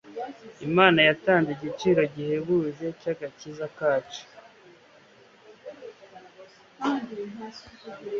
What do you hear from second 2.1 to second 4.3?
gihebuje cy agakiza kacu